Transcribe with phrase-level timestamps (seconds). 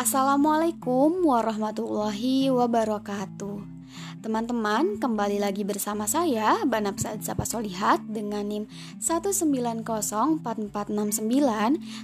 [0.00, 3.84] Assalamualaikum warahmatullahi wabarakatuh.
[4.24, 8.64] Teman-teman, kembali lagi bersama saya Banap Said Sapa Solihat dengan NIM
[8.96, 10.40] 1904469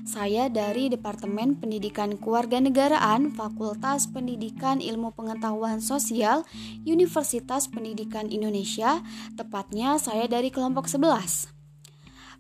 [0.04, 6.44] Saya dari Departemen Pendidikan Kewarganegaraan Fakultas Pendidikan Ilmu Pengetahuan Sosial
[6.84, 9.00] Universitas Pendidikan Indonesia.
[9.40, 11.55] Tepatnya saya dari kelompok 11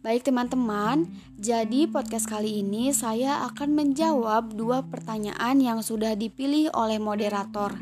[0.06, 7.02] Baik teman-teman, jadi podcast kali ini saya akan menjawab dua pertanyaan yang sudah dipilih oleh
[7.02, 7.74] moderator.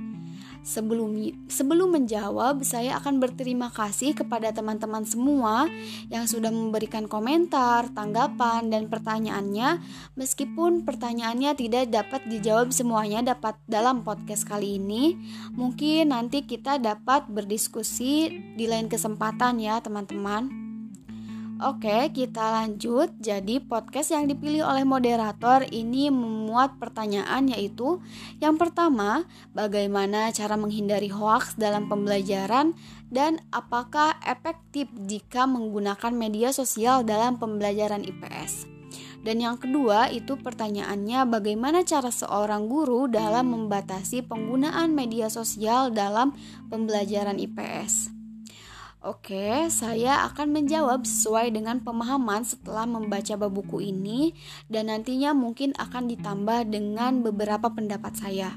[0.64, 1.20] Sebelum
[1.52, 5.68] sebelum menjawab, saya akan berterima kasih kepada teman-teman semua
[6.08, 9.84] yang sudah memberikan komentar, tanggapan, dan pertanyaannya.
[10.16, 15.12] Meskipun pertanyaannya tidak dapat dijawab semuanya dapat dalam podcast kali ini,
[15.52, 20.63] mungkin nanti kita dapat berdiskusi di lain kesempatan ya, teman-teman.
[21.62, 23.14] Oke, kita lanjut.
[23.22, 28.02] Jadi, podcast yang dipilih oleh moderator ini memuat pertanyaan yaitu
[28.42, 29.22] yang pertama,
[29.54, 32.74] bagaimana cara menghindari hoaks dalam pembelajaran
[33.06, 38.66] dan apakah efektif jika menggunakan media sosial dalam pembelajaran IPS?
[39.22, 46.34] Dan yang kedua itu pertanyaannya bagaimana cara seorang guru dalam membatasi penggunaan media sosial dalam
[46.66, 48.13] pembelajaran IPS.
[49.04, 54.32] Oke, saya akan menjawab sesuai dengan pemahaman setelah membaca bab buku ini
[54.72, 58.56] dan nantinya mungkin akan ditambah dengan beberapa pendapat saya.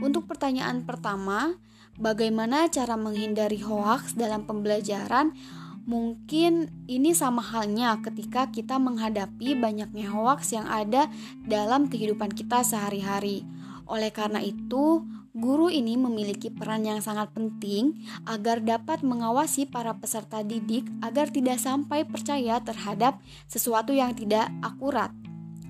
[0.00, 1.60] Untuk pertanyaan pertama,
[2.00, 5.36] bagaimana cara menghindari hoaks dalam pembelajaran?
[5.84, 11.12] Mungkin ini sama halnya ketika kita menghadapi banyaknya hoaks yang ada
[11.44, 13.44] dalam kehidupan kita sehari-hari.
[13.88, 15.02] Oleh karena itu,
[15.38, 21.62] Guru ini memiliki peran yang sangat penting agar dapat mengawasi para peserta didik agar tidak
[21.62, 25.14] sampai percaya terhadap sesuatu yang tidak akurat.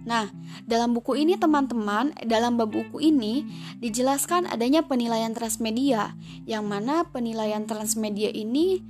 [0.08, 0.24] Nah,
[0.64, 3.44] dalam buku ini teman-teman, dalam bab buku ini
[3.76, 6.16] dijelaskan adanya penilaian transmedia,
[6.48, 8.80] yang mana penilaian transmedia ini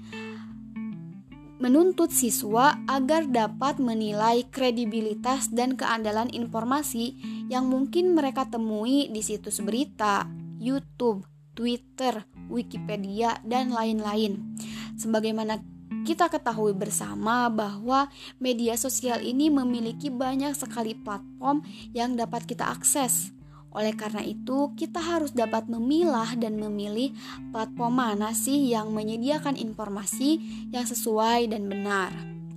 [1.59, 7.19] menuntut siswa agar dapat menilai kredibilitas dan keandalan informasi
[7.51, 10.27] yang mungkin mereka temui di situs berita,
[10.63, 14.59] YouTube, Twitter, Wikipedia, dan lain-lain.
[14.95, 15.59] Sebagaimana
[16.07, 18.09] kita ketahui bersama bahwa
[18.39, 21.61] media sosial ini memiliki banyak sekali platform
[21.93, 23.38] yang dapat kita akses.
[23.73, 27.13] Oleh karena itu, kita harus dapat memilah dan memilih
[27.53, 30.41] platform mana sih yang menyediakan informasi
[30.73, 32.11] yang sesuai dan benar.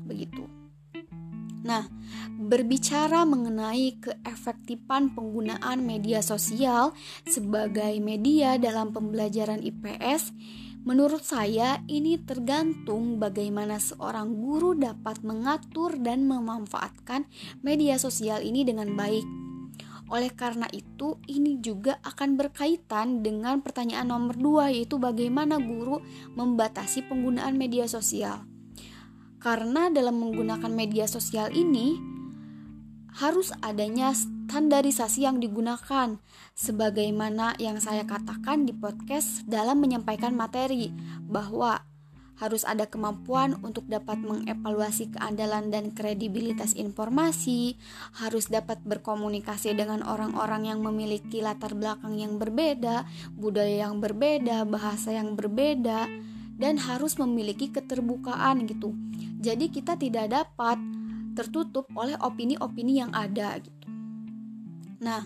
[0.07, 0.47] Begitu.
[1.61, 1.85] Nah,
[2.41, 6.97] berbicara mengenai keefektifan penggunaan media sosial
[7.29, 10.33] sebagai media dalam pembelajaran IPS,
[10.81, 17.29] menurut saya ini tergantung bagaimana seorang guru dapat mengatur dan memanfaatkan
[17.61, 19.50] media sosial ini dengan baik.
[20.11, 26.03] Oleh karena itu, ini juga akan berkaitan dengan pertanyaan nomor dua, yaitu bagaimana guru
[26.35, 28.44] membatasi penggunaan media sosial.
[29.39, 31.95] Karena dalam menggunakan media sosial ini
[33.16, 36.19] harus adanya standarisasi yang digunakan
[36.55, 40.91] sebagaimana yang saya katakan di podcast dalam menyampaikan materi
[41.23, 41.83] bahwa
[42.41, 47.78] harus ada kemampuan untuk dapat mengevaluasi keandalan dan kredibilitas informasi,
[48.18, 53.06] harus dapat berkomunikasi dengan orang-orang yang memiliki latar belakang yang berbeda,
[53.38, 56.09] budaya yang berbeda, bahasa yang berbeda,
[56.57, 58.97] dan harus memiliki keterbukaan gitu
[59.41, 60.78] jadi kita tidak dapat
[61.34, 63.90] tertutup oleh opini-opini yang ada gitu.
[65.01, 65.25] Nah,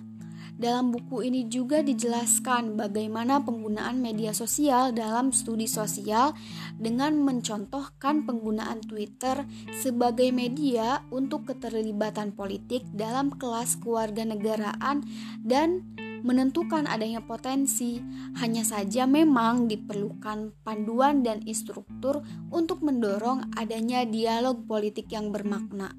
[0.56, 6.32] dalam buku ini juga dijelaskan bagaimana penggunaan media sosial dalam studi sosial
[6.80, 9.44] dengan mencontohkan penggunaan Twitter
[9.76, 15.04] sebagai media untuk keterlibatan politik dalam kelas kewarganegaraan
[15.44, 15.84] dan
[16.26, 18.02] menentukan adanya potensi.
[18.42, 25.94] Hanya saja memang diperlukan panduan dan instruktur untuk mendorong adanya dialog politik yang bermakna.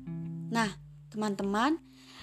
[0.50, 0.74] Nah,
[1.14, 1.78] teman-teman,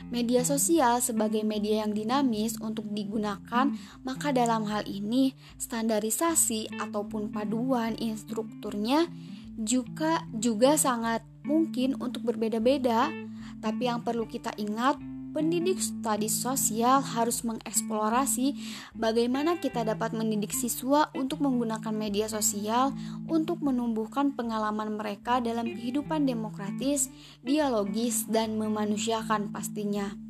[0.09, 7.95] media sosial sebagai media yang dinamis untuk digunakan, maka dalam hal ini standarisasi ataupun paduan
[7.99, 9.07] instrukturnya
[9.53, 13.13] juga juga sangat mungkin untuk berbeda-beda.
[13.63, 18.55] Tapi yang perlu kita ingat pendidik studi sosial harus mengeksplorasi
[18.95, 22.93] bagaimana kita dapat mendidik siswa untuk menggunakan media sosial
[23.27, 27.09] untuk menumbuhkan pengalaman mereka dalam kehidupan demokratis,
[27.41, 30.22] dialogis, dan memanusiakan pastinya.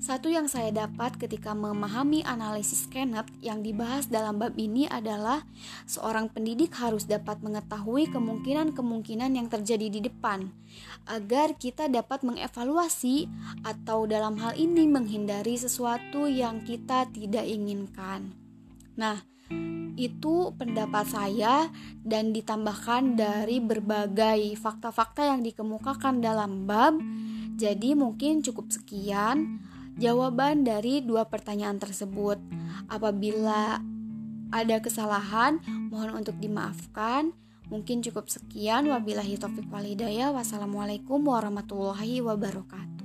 [0.00, 5.44] Satu yang saya dapat ketika memahami analisis Kenneth yang dibahas dalam bab ini adalah
[5.84, 10.48] seorang pendidik harus dapat mengetahui kemungkinan-kemungkinan yang terjadi di depan
[11.04, 13.28] agar kita dapat mengevaluasi
[13.60, 18.32] atau dalam hal ini menghindari sesuatu yang kita tidak inginkan.
[18.96, 19.20] Nah,
[20.00, 21.68] itu pendapat saya
[22.00, 26.96] dan ditambahkan dari berbagai fakta-fakta yang dikemukakan dalam bab.
[27.60, 32.38] Jadi mungkin cukup sekian jawaban dari dua pertanyaan tersebut.
[32.86, 33.80] Apabila
[34.50, 37.32] ada kesalahan, mohon untuk dimaafkan.
[37.70, 38.90] Mungkin cukup sekian.
[38.90, 40.34] Wabillahi taufik walhidayah.
[40.34, 42.99] Wassalamualaikum warahmatullahi wabarakatuh.